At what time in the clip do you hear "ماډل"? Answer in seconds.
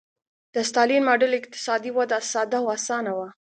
1.07-1.31